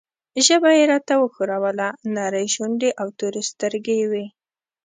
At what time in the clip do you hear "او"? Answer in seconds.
3.01-3.07